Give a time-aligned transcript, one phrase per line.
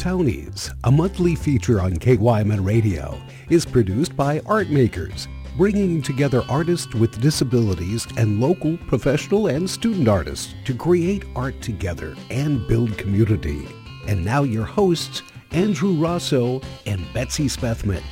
[0.00, 3.20] Townies, a monthly feature on KYMN Radio,
[3.50, 5.28] is produced by Art Makers,
[5.58, 12.16] bringing together artists with disabilities and local professional and student artists to create art together
[12.30, 13.68] and build community.
[14.08, 15.20] And now your hosts,
[15.50, 18.02] Andrew Rossow and Betsy Spethmann.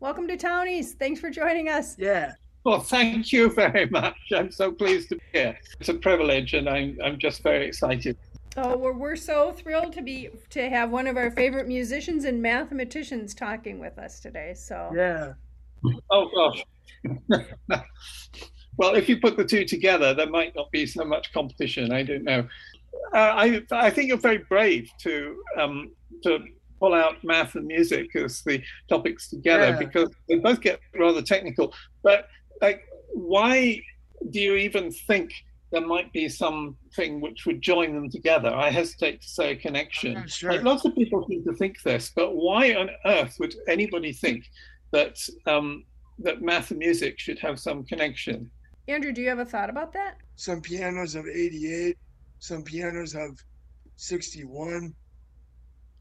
[0.00, 0.94] Welcome to Townies.
[0.94, 1.98] Thanks for joining us.
[1.98, 2.32] Yeah.
[2.64, 4.16] Well, thank you very much.
[4.34, 5.58] I'm so pleased to be here.
[5.78, 8.16] It's a privilege, and I'm, I'm just very excited.
[8.56, 12.42] Oh, we're, we're so thrilled to be to have one of our favorite musicians and
[12.42, 14.54] mathematicians talking with us today.
[14.54, 15.32] So Yeah.
[16.10, 16.64] Oh gosh.
[18.76, 21.92] well, if you put the two together, there might not be so much competition.
[21.92, 22.46] I don't know.
[23.14, 25.92] Uh, I I think you're very brave to um,
[26.24, 26.40] to
[26.80, 29.78] pull out math and music as the topics together Yeah.
[29.78, 31.72] because they both get rather technical.
[32.02, 32.26] But
[32.60, 32.82] like,
[33.12, 33.80] why
[34.30, 35.32] do you even think
[35.70, 38.48] there might be something which would join them together?
[38.48, 40.26] I hesitate to say a connection.
[40.26, 40.52] Sure.
[40.52, 44.44] Like, lots of people seem to think this, but why on earth would anybody think
[44.92, 45.84] that um,
[46.18, 48.50] that math and music should have some connection?
[48.88, 50.16] Andrew, do you have a thought about that?
[50.36, 51.96] Some pianos have 88.
[52.40, 53.36] Some pianos have
[53.96, 54.94] 61.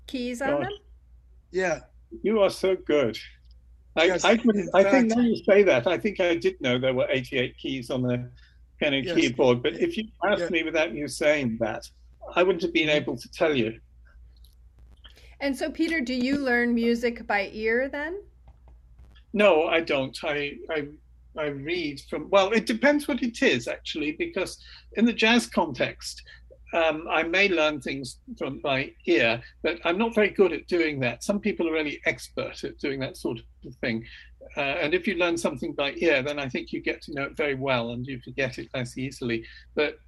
[0.08, 0.64] Keys on God.
[0.64, 0.72] them?
[1.52, 1.80] Yeah.
[2.24, 3.18] You are so good.
[3.96, 6.60] I, Yes, I, would- in I think now you say that, I think I did
[6.62, 8.30] know there were 88 keys on the
[8.80, 9.16] piano Yes.
[9.16, 10.50] keyboard, but if you asked Yeah.
[10.50, 11.90] me without you saying that,
[12.36, 12.98] I wouldn't have been mm-hmm.
[12.98, 13.80] able to tell you.
[15.42, 18.22] And so, Peter, do you learn music by ear then?
[19.34, 20.18] No, I don't.
[20.24, 20.88] I, I
[21.38, 24.58] I read from well, it depends what it is actually, because
[24.94, 26.24] in the jazz context,
[26.74, 31.00] um, I may learn things from by ear, but I'm not very good at doing
[31.02, 31.24] that.
[31.24, 34.06] Some people are really expert at doing that sort of thing,
[34.58, 37.24] uh, and if you learn something by ear, then I think you get to know
[37.24, 39.46] it very well and you forget it less easily.
[39.76, 40.00] But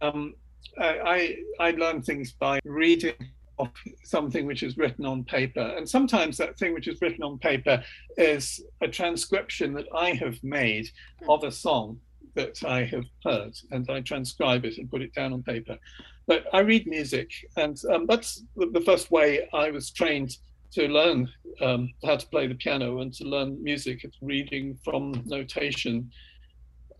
[0.00, 0.34] um,
[0.78, 3.14] I, I I learn things by reading
[3.58, 3.70] of
[4.04, 7.82] something which is written on paper, and sometimes that thing which is written on paper
[8.16, 10.88] is a transcription that I have made
[11.28, 12.00] of a song
[12.38, 15.76] that I have heard, and I transcribe it and put it down on paper.
[16.28, 20.36] But I read music, and um, that's the, first way I was trained
[20.72, 21.28] to learn
[21.60, 24.04] um, how to play the piano and to learn music.
[24.04, 26.10] It's reading from notation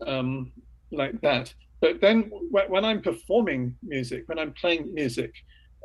[0.05, 0.51] um,
[0.91, 1.53] like that.
[1.79, 5.31] But then when I'm performing music, when I'm playing music,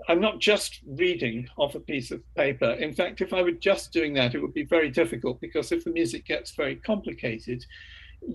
[0.09, 2.73] I'm not just reading off a piece of paper.
[2.73, 5.85] In fact, if I were just doing that, it would be very difficult because if
[5.85, 7.65] the music gets very complicated,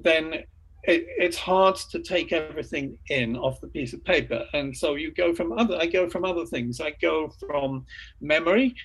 [0.02, 0.46] then
[0.84, 4.46] it, it's hard to take everything in off the piece of paper.
[4.54, 6.80] And so you go from other, I go from other things.
[6.80, 7.86] I go from
[8.22, 8.76] memory,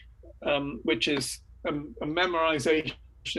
[0.45, 2.93] um, which is a, a memorization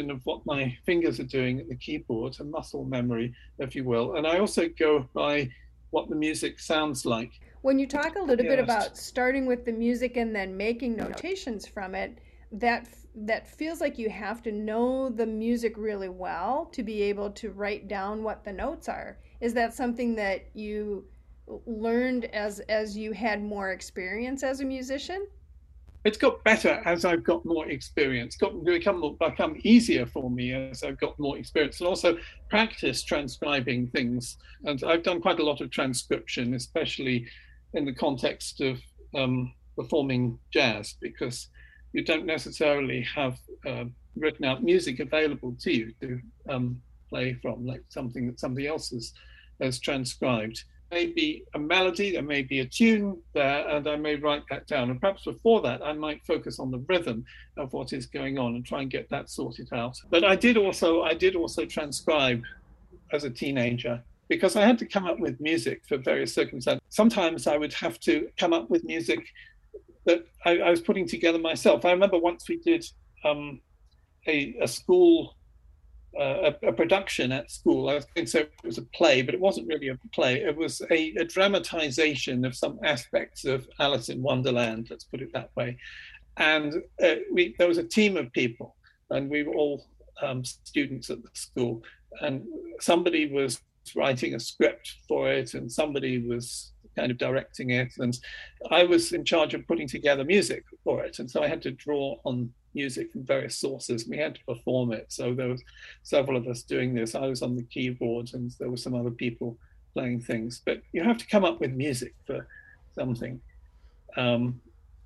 [0.09, 4.15] of what my fingers are doing at the keyboard, a muscle memory, if you will.
[4.15, 5.49] And I also go by
[5.91, 7.31] what the music sounds like.
[7.61, 11.67] When you talk a little bit about starting with the music and then making notations
[11.67, 12.19] from it,
[12.51, 17.29] that that feels like you have to know the music really well to be able
[17.31, 19.17] to write down what the notes are.
[19.41, 21.05] Is that something that you
[21.65, 25.27] learned as as you had more experience as a musician?
[26.05, 28.37] it's got better as I've got more experience.
[28.37, 32.17] Got become become easier for me as I've got more experience, and also
[32.47, 34.37] practice transcribing things.
[34.65, 37.25] And I've done quite a lot of transcription, especially
[37.73, 38.79] in the context of
[39.15, 41.47] um, performing jazz, because
[41.95, 43.85] you don't necessarily have uh,
[44.15, 46.19] written out music available to you to
[46.49, 49.13] um, play from, like something that somebody else has,
[49.61, 54.43] has transcribed Maybe a melody, there may be a tune there, and I may write
[54.49, 54.91] that down.
[54.91, 57.25] And perhaps before that, I might focus on the rhythm
[57.57, 59.97] of what is going on and try and get that sorted out.
[60.11, 62.43] But I did also, I did also transcribe
[63.11, 66.81] as a teenager because I had to come up with music for various circumstances.
[66.89, 69.25] Sometimes I would have to come up with music
[70.05, 71.85] that I, I was putting together myself.
[71.85, 72.85] I remember once we did
[73.23, 73.59] um,
[74.27, 75.35] a, a school
[76.17, 77.89] uh, a, a production at school.
[77.89, 80.35] I was going to say it was a play, but it wasn't really a play.
[80.35, 84.87] It was a, a dramatization of some aspects of Alice in Wonderland.
[84.89, 85.77] Let's put it that way.
[86.37, 88.75] And uh, we there was a team of people,
[89.09, 89.85] and we were all
[90.21, 91.83] um, students at the school.
[92.21, 92.43] And
[92.79, 93.61] somebody was
[93.95, 98.17] writing a script for it, and somebody was kind of directing it, and
[98.71, 101.19] I was in charge of putting together music for it.
[101.19, 104.07] And so I had to draw on music from various sources.
[104.07, 105.05] We had to perform it.
[105.09, 105.63] So there was
[106.03, 107.15] several of us doing this.
[107.15, 109.57] I was on the keyboard and there were some other people
[109.93, 110.61] playing things.
[110.65, 112.45] But you have to come up with music for
[112.93, 113.39] something.
[114.17, 114.61] Um,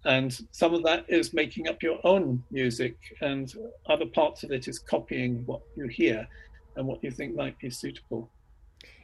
[0.05, 3.53] and some of that is making up your own music, and
[3.87, 6.25] other parts of it is copying what you hear
[6.77, 8.29] and what you think might be suitable.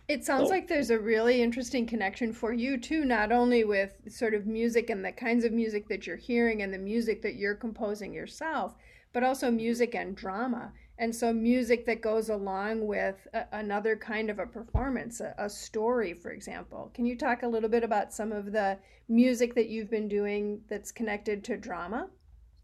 [0.08, 3.94] It sounds So- like there's a really interesting connection for you too, not only with
[4.08, 7.36] sort of music and the kinds of music that you're hearing and the music that
[7.36, 8.76] you're composing yourself,
[9.14, 9.58] but also mm-hmm.
[9.58, 10.74] music and drama.
[10.98, 15.50] And so, music that goes along with a, another kind of a performance, a, a
[15.50, 16.90] story, for example.
[16.94, 18.78] Can you talk a little bit about some of the
[19.10, 22.08] music that you've been doing that's connected to drama?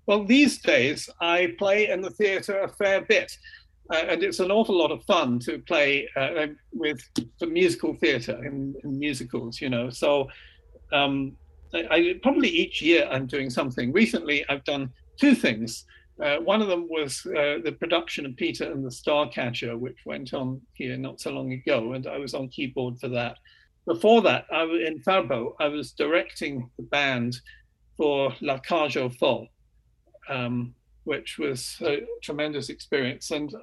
[0.06, 3.38] Well, these days I play in the theatre a fair bit,
[3.92, 7.02] and it's an awful lot of fun to play uh, with
[7.40, 9.62] the musical theatre in, in musicals.
[9.62, 10.30] You know, so
[10.92, 11.36] um,
[11.74, 13.92] I, I probably each year I'm doing something.
[13.92, 15.86] Recently, I've done two things.
[16.22, 20.34] Uh, one of them was uh, the production of Peter and the Starcatcher, which went
[20.34, 23.38] on here not so long ago, and I was on keyboard for that.
[23.88, 25.56] Before that, I was in Farbo.
[25.60, 27.38] I was directing the band
[27.98, 29.48] for La Cage aux Folles
[30.30, 30.74] um,
[31.04, 33.32] which was a tremendous experience.
[33.32, 33.54] And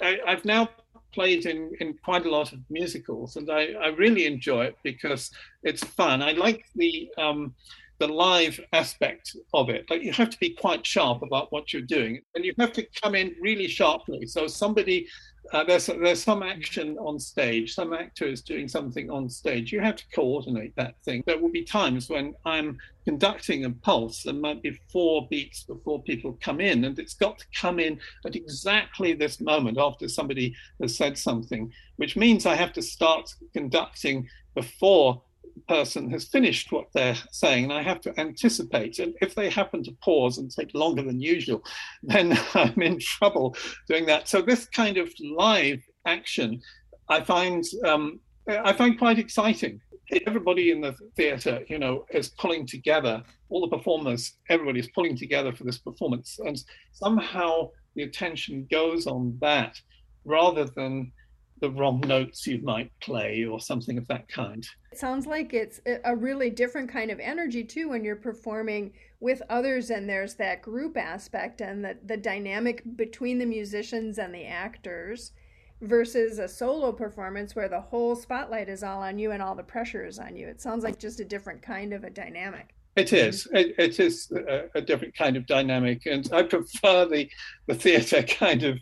[0.00, 0.68] I, I've now
[1.12, 5.30] played in, in quite a lot of musicals, and I, I really enjoy it because
[5.62, 6.22] it's fun.
[6.22, 7.54] I like the um,
[7.98, 9.88] the live aspect of it.
[9.88, 12.86] Like you have to be quite sharp about what you're doing, and you have to
[13.00, 14.26] come in really sharply.
[14.26, 15.06] So somebody
[15.52, 17.74] uh, there's there's some action on stage.
[17.74, 19.72] Some actor is doing something on stage.
[19.72, 21.22] You have to coordinate that thing.
[21.26, 24.22] There will be times when I'm conducting a pulse.
[24.22, 27.98] There might be four beats before people come in, and it's got to come in
[28.24, 33.34] at exactly this moment after somebody has said something, which means I have to start
[33.52, 35.22] conducting before
[35.66, 38.98] person has finished what they're saying, and I have to anticipate.
[38.98, 41.62] And if they happen to pause and take longer than usual,
[42.02, 43.56] then I'm in trouble
[43.88, 44.28] doing that.
[44.28, 46.60] So this kind of live action,
[47.08, 49.80] I find um, I find quite exciting.
[50.26, 53.22] Everybody in the theatre, you know, is pulling together.
[53.48, 56.62] All the performers, everybody is pulling together for this performance, and
[56.92, 59.80] somehow the attention goes on that
[60.24, 61.12] rather than
[61.62, 64.66] the wrong notes you might play or something of that kind.
[64.90, 69.40] It sounds like it's a really different kind of energy too when you're performing with
[69.48, 74.44] others and there's that group aspect and the, the dynamic between the musicians and the
[74.44, 75.30] actors
[75.80, 79.62] versus a solo performance where the whole spotlight is all on you and all the
[79.62, 80.48] pressure is on you.
[80.48, 82.74] It sounds like just a different kind of a dynamic.
[82.96, 83.46] It is.
[83.52, 87.30] It, it is a, a, different kind of dynamic, and I prefer the
[87.66, 88.78] the theatre kind of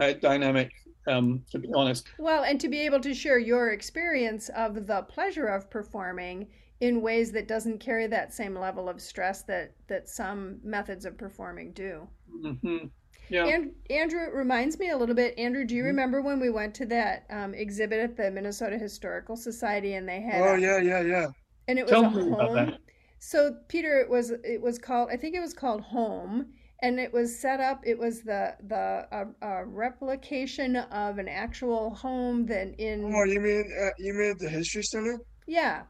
[0.00, 0.72] uh, dynamic
[1.06, 2.08] um, to be honest.
[2.18, 6.48] Well, and to be able to share your experience of the pleasure of performing
[6.80, 11.16] in ways that doesn't carry that same level of stress that that some methods of
[11.16, 12.08] performing do.
[12.44, 12.86] Mm-hmm.
[13.28, 13.46] Yeah.
[13.46, 15.38] And Andrew, it reminds me a little bit.
[15.38, 15.88] Andrew, do you mm-hmm.
[15.88, 20.20] remember when we went to that um, exhibit at the Minnesota Historical Society and they
[20.20, 20.42] had?
[20.42, 21.26] Oh a, yeah, yeah, yeah.
[21.68, 22.32] And it was Tell a me home.
[22.34, 22.78] about that.
[23.20, 25.08] So Peter, it was it was called.
[25.12, 26.46] I think it was called Home
[26.82, 31.94] and it was set up it was the the uh, uh, replication of an actual
[31.94, 35.82] home that in oh you mean uh, you mean the history center yeah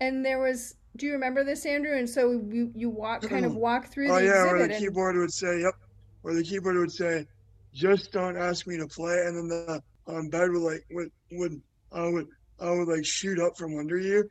[0.00, 3.54] and there was do you remember this andrew and so you you walk kind of
[3.54, 4.22] walk through the case.
[4.22, 4.82] oh the yeah where the and...
[4.82, 5.74] keyboard would say yep
[6.22, 7.26] where the keyboard would say
[7.72, 11.60] just don't ask me to play and then the um, bed would like would would
[11.92, 12.26] i would
[12.60, 14.28] I would like shoot up from under you.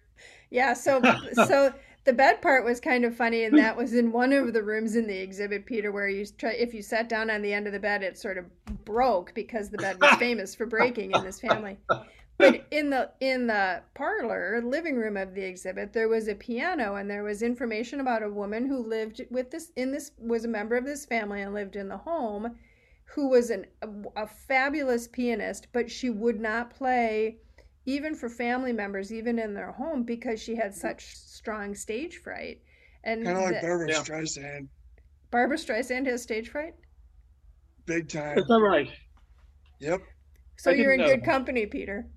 [0.50, 1.02] Yeah, so
[1.34, 1.74] so
[2.06, 4.96] the bed part was kind of funny, and that was in one of the rooms
[4.96, 7.74] in the exhibit, Peter, where you try if you sat down on the end of
[7.74, 8.46] the bed, it sort of
[8.86, 11.78] broke because the bed was famous for breaking in this family.
[12.38, 16.96] But in the in the parlor, living room of the exhibit, there was a piano,
[16.96, 20.50] and there was information about a woman who lived with this in this was a
[20.50, 22.56] member of this family and lived in the home,
[23.06, 23.88] who was an a,
[24.24, 27.38] a fabulous pianist, but she would not play
[27.86, 30.80] even for family members, even in their home, because she had mm-hmm.
[30.80, 32.62] such strong stage fright.
[33.04, 34.00] And kind of like the, Barbara yeah.
[34.00, 34.68] Streisand,
[35.32, 36.76] Barbara Streisand has stage fright.
[37.86, 38.38] big time.
[38.38, 38.90] Is that right?
[39.80, 40.02] Yep.
[40.58, 42.08] So I you're in know good company, Peter.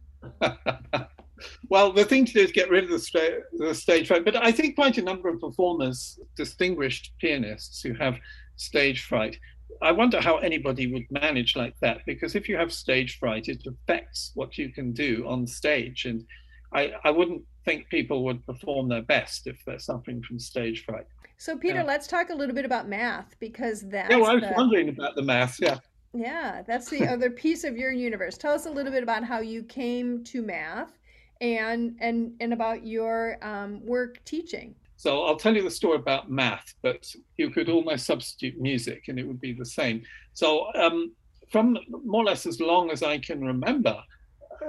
[1.68, 4.24] well, the thing to do is get rid of the, sta- the stage fright.
[4.24, 8.18] But I think quite a number of performers, distinguished pianists who have
[8.56, 9.38] stage fright,
[9.82, 13.62] I wonder how anybody would manage like that because if you have stage fright, it
[13.66, 16.04] affects what you can do on stage.
[16.04, 16.24] And
[16.72, 21.06] I, I wouldn't think people would perform their best if they're suffering from stage fright.
[21.38, 21.82] So Peter, Yeah.
[21.84, 24.88] let's talk a little bit about math because that's yeah, well, I was the, wondering
[24.88, 25.60] about the math.
[25.60, 25.78] Yeah.
[26.14, 28.38] yeah, that's the other piece of your universe.
[28.38, 30.98] Tell us a little bit about how you came to math
[31.40, 34.74] and and and about your um, work teaching.
[34.96, 39.18] So I'll tell you the story about math, but you could almost substitute music and
[39.18, 40.02] it would be the same.
[40.32, 41.12] So um,
[41.50, 44.02] from more or less as long as I can remember,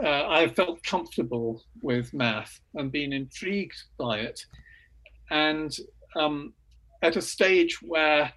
[0.04, 4.46] uh, I felt comfortable with math and been intrigued by it.
[5.32, 5.76] And
[6.16, 6.54] um,
[7.02, 8.32] at a stage where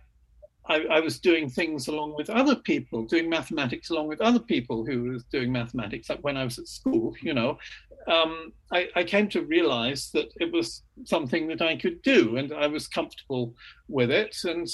[0.71, 4.87] I, I, was doing things along with other people, doing mathematics along with other people
[4.87, 6.09] who was doing mathematics.
[6.09, 7.59] Like when I was at school, you know,
[8.07, 12.53] um, I, I, came to realize that it was something that I could do, and
[12.53, 13.53] I was comfortable
[13.89, 14.69] with it, and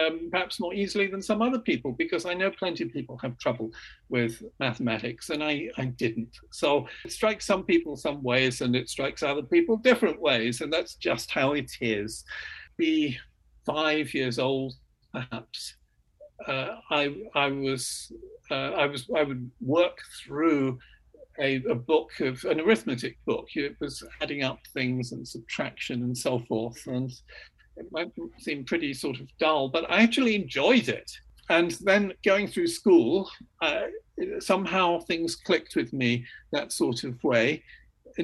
[0.00, 3.38] um, perhaps more easily than some other people, because I know plenty of people have
[3.38, 3.70] trouble
[4.08, 6.36] with mathematics, and I, I didn't.
[6.50, 10.72] So it strikes some people some ways, and it strikes other people different ways, and
[10.72, 12.24] that's just how it is.
[12.76, 13.16] Be
[13.64, 14.74] five years old
[15.16, 15.76] perhaps,
[16.46, 18.12] uh, I I was
[18.50, 20.78] uh, I was I would work through
[21.40, 23.48] a, a, book of an arithmetic book.
[23.54, 27.10] It was adding up things and subtraction and so forth, and
[27.76, 31.10] it might seem pretty sort of dull, but I actually enjoyed it.
[31.48, 33.30] And then going through school,
[33.62, 33.84] uh,
[34.40, 37.62] somehow things clicked with me that sort of way.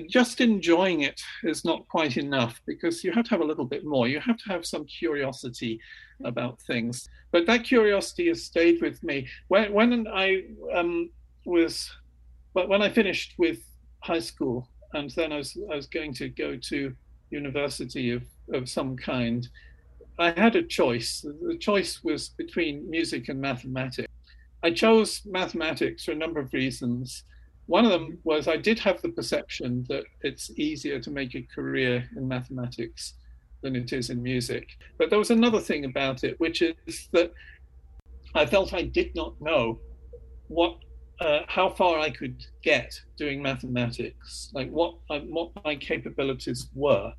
[0.09, 3.85] Just enjoying it is not quite enough because you have to have a little bit
[3.85, 4.09] more.
[4.09, 5.81] You have to have some curiosity
[6.25, 7.09] about things.
[7.31, 9.29] But that curiosity has stayed with me.
[9.49, 10.45] When, when I
[10.75, 11.11] um,
[11.45, 11.91] was,
[12.55, 13.59] when I finished with
[14.01, 16.95] high school, and then I was, I was going to go to
[17.31, 18.23] university of,
[18.53, 19.49] of some kind,
[20.19, 21.21] I had a choice.
[21.23, 24.09] The choice was between music and mathematics.
[24.63, 27.25] I chose mathematics for a number of reasons.
[27.67, 31.47] One of them was I did have the perception that it's easier to make a
[31.55, 33.15] career in mathematics
[33.63, 34.69] than it is in music.
[34.99, 37.33] But there was another thing about it, which is that
[38.35, 39.79] I felt I did not know
[40.49, 40.79] what
[41.21, 47.13] uh, how far I could get doing mathematics, like what what my capabilities were,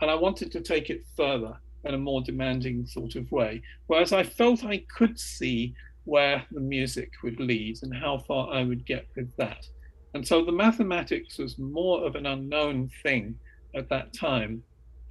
[0.00, 3.62] and I wanted to take it further in a more demanding sort of way.
[3.88, 8.64] Whereas I felt I could see where the music would lead and how far I
[8.64, 9.66] would get with that.
[10.14, 13.38] And so the mathematics was more of an unknown thing
[13.74, 14.62] at that time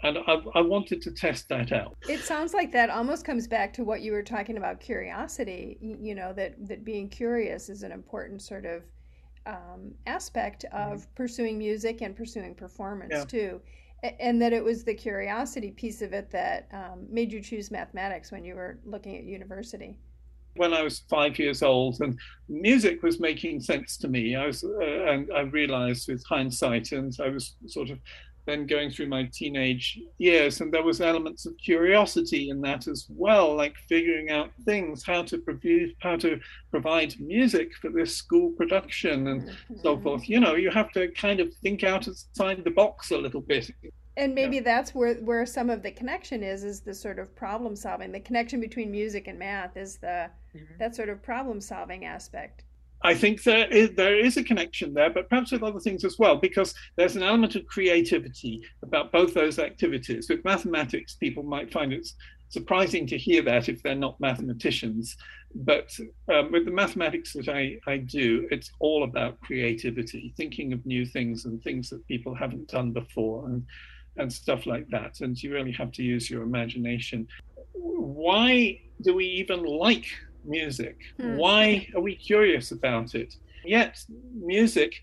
[0.03, 1.95] and I, I, wanted to test that out.
[2.09, 5.77] It sounds like that almost comes back to what you were talking about curiosity.
[5.81, 8.83] You know that that being curious is an important sort of
[9.45, 11.13] um, aspect of mm-hmm.
[11.15, 13.25] pursuing music and pursuing performance yeah.
[13.25, 13.61] too,
[14.19, 18.31] and that it was the curiosity piece of it that um, made you choose mathematics
[18.31, 19.97] when you were looking at university.
[20.55, 24.63] When I was five years old, and music was making sense to me, I was,
[24.63, 27.99] uh, and I realized with hindsight, and I was sort of
[28.45, 33.05] then going through my teenage years and there was elements of curiosity in that as
[33.09, 36.39] well like figuring out things how to produce how to
[36.71, 39.75] provide music for this school production and mm-hmm.
[39.83, 40.27] so forth.
[40.27, 43.69] You know you have to kind of think outside the box a little bit
[44.17, 44.63] and maybe yeah.
[44.63, 48.19] that's where where some of the connection is is the sort of problem solving the
[48.19, 50.73] connection between music and math is the mm-hmm.
[50.79, 52.63] that sort of problem solving aspect
[53.03, 56.19] I think there is, there is a connection there, but perhaps with other things as
[56.19, 60.29] well, because there's an element of creativity about both those activities.
[60.29, 62.07] With mathematics, people might find it
[62.49, 65.17] surprising to hear that if they're not mathematicians.
[65.55, 65.89] But
[66.31, 71.05] um, with the mathematics that I, I do, it's all about creativity, thinking of new
[71.05, 73.65] things and things that people haven't done before and,
[74.17, 75.21] and stuff like that.
[75.21, 77.27] And you really have to use your imagination.
[77.73, 80.05] Why do we even like
[80.45, 80.97] music?
[81.17, 81.37] Hmm.
[81.37, 83.35] Why are we curious about it?
[83.63, 84.03] Yet,
[84.33, 84.95] music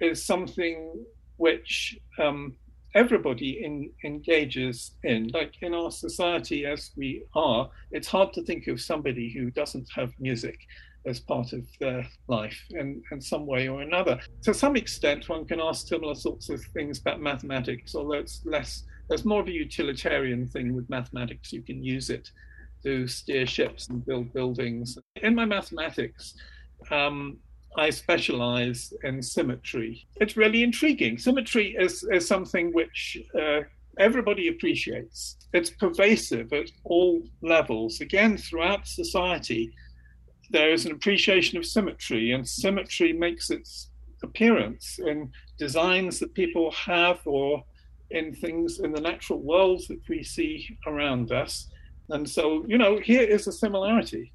[0.00, 1.04] is something
[1.36, 2.56] which um,
[2.94, 5.28] everybody in, engages in.
[5.28, 9.88] Like in our society as we are, it's hard to think of somebody who doesn't
[9.94, 10.58] have music
[11.06, 14.20] as part of their life in, in some way or another.
[14.42, 18.84] To some extent, one can ask similar sorts of things about mathematics, although it's less,
[19.08, 21.52] there's more of a utilitarian thing with mathematics.
[21.52, 22.30] You can use it
[22.84, 24.98] to steer ships and build buildings.
[25.16, 26.34] In my mathematics,
[26.90, 27.38] um,
[27.76, 30.06] I specialize in symmetry.
[30.16, 31.16] It's really intriguing.
[31.18, 33.60] Symmetry is, is something which uh,
[33.98, 35.36] everybody appreciates.
[35.52, 38.00] It's pervasive at all levels.
[38.00, 39.72] Again, throughout society,
[40.52, 43.90] there is an appreciation of symmetry, and symmetry makes its
[44.22, 47.64] appearance in designs that people have or
[48.10, 51.68] in things in the natural world that we see around us.
[52.10, 54.32] And so, you know, here is a similarity.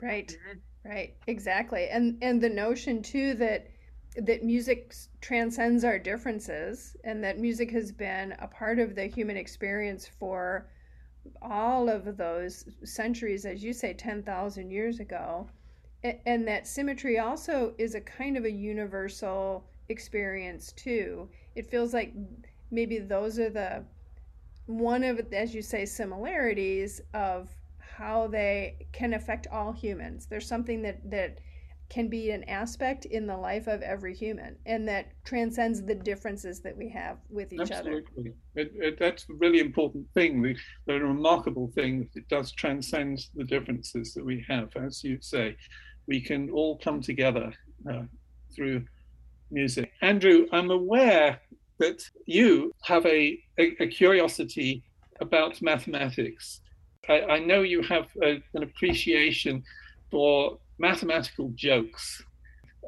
[0.00, 0.28] Right.
[0.28, 0.88] Mm-hmm.
[0.88, 1.16] Right.
[1.26, 1.88] Exactly.
[1.88, 3.68] And and the notion too that
[4.16, 9.36] that music transcends our differences and that music has been a part of the human
[9.36, 10.70] experience for
[11.42, 15.46] all of those centuries as you say 10,000 years ago
[16.02, 22.12] and that symmetry also is a kind of a universal experience too it feels like
[22.70, 23.84] maybe those are the
[24.68, 30.26] one of, as you say, similarities of how they can affect all humans.
[30.26, 31.38] There's something that that
[31.88, 36.60] can be an aspect in the life of every human and that transcends the differences
[36.60, 38.04] that we have with each Absolutely.
[38.18, 38.34] other.
[38.56, 40.42] It, it, that's a really important thing.
[40.42, 40.54] The,
[40.86, 44.68] the remarkable thing, it does transcend the differences that we have.
[44.76, 45.56] As you say,
[46.08, 47.52] we can all come together
[47.88, 48.02] uh,
[48.56, 48.84] through
[49.50, 49.92] music.
[50.00, 51.40] Andrew, I'm aware
[51.78, 54.82] that you have a, a, a curiosity
[55.20, 56.60] about mathematics.
[57.08, 59.62] I, I know you have a, an appreciation
[60.10, 62.22] for mathematical jokes.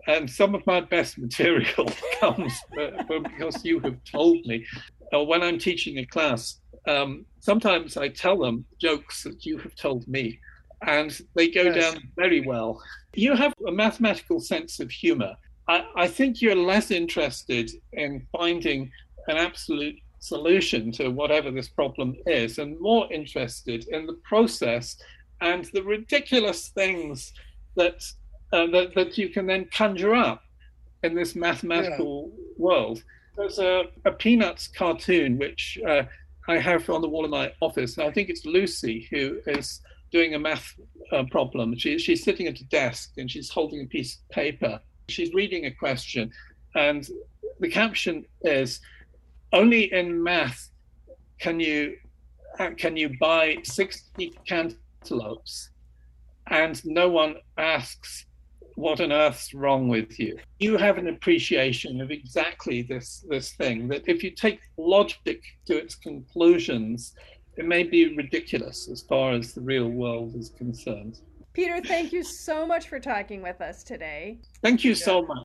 [0.06, 1.86] And some of my best material
[2.20, 4.66] comes uh, because you have told me.
[5.12, 9.74] Uh, when I'm teaching a class, um, sometimes I tell them jokes that you have
[9.74, 10.38] told me,
[10.86, 11.92] and they go yes.
[11.92, 12.82] down very well.
[13.14, 15.36] You have a mathematical sense of humor.
[15.68, 18.90] I, I think you're less interested in finding
[19.28, 24.96] an absolute solution to whatever this problem is, and more interested in the process
[25.40, 27.32] and the ridiculous things
[27.76, 28.04] that
[28.52, 30.42] uh, that, that you can then conjure up
[31.02, 32.44] in this mathematical yeah.
[32.58, 33.02] world.
[33.36, 36.02] There's a, a Peanuts cartoon which uh,
[36.48, 37.96] I have on the wall in my office.
[37.98, 39.80] I think it's Lucy who is
[40.10, 40.74] doing a math
[41.12, 41.76] uh, problem.
[41.76, 44.80] She, she's sitting at a desk and she's holding a piece of paper.
[45.08, 46.30] She's reading a question,
[46.74, 47.08] and
[47.58, 48.80] the caption is
[49.52, 50.70] only in math
[51.38, 51.96] can you
[52.58, 55.70] uh, can you buy 60 cantaloupes
[56.48, 58.26] and no one asks
[58.76, 63.88] what on earth's wrong with you you have an appreciation of exactly this this thing
[63.88, 67.14] that if you take logic to its conclusions
[67.60, 71.20] it may be ridiculous as far as the real world is concerned.
[71.52, 74.40] Peter thank you so much for talking with us today.
[74.62, 75.44] Thank you so much.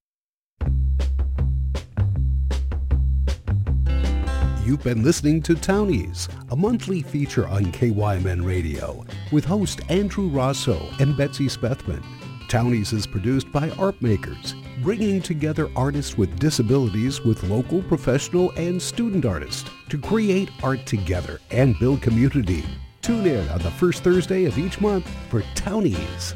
[4.66, 10.82] You've been listening to Townies, a monthly feature on KYMN Radio, with host Andrew Rossow
[11.02, 12.04] and Betsy Spethmann.
[12.48, 18.82] Townies is produced by Art Makers, bringing together artists with disabilities with local professional and
[18.82, 22.64] student artists to create art together and build community.
[23.02, 26.36] Tune in on the first Thursday of each month for Townies.